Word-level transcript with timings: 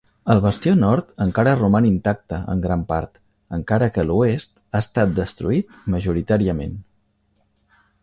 El 0.33 0.39
bastió 0.43 0.71
nord 0.77 1.11
encara 1.25 1.53
roman 1.59 1.87
intacte 1.89 2.39
en 2.55 2.65
gran 2.65 2.87
part, 2.93 3.21
encara 3.59 3.93
que 3.99 4.09
l'oest 4.09 4.59
ha 4.59 4.85
estat 4.87 5.17
destruït 5.23 5.81
majoritàriament. 5.99 6.79